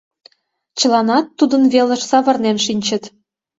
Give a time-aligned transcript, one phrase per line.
[0.79, 3.03] Чыланат тудын велыш савырнен шинчыт.